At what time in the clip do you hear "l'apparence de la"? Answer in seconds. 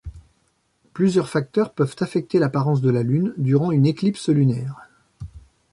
2.39-3.03